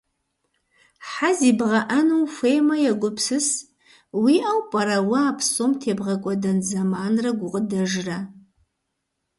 [1.09, 3.47] Хьэ зибгъэӏэну ухуеймэ, егупсыс,
[4.21, 8.17] уиӏэу пӏэрэ уэ а псом тебгъэкӏуэдэн зэманрэ гукъыдэжрэ.